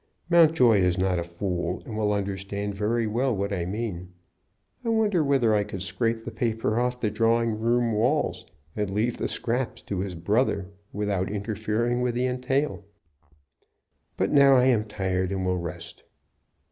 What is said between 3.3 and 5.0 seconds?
what I mean. I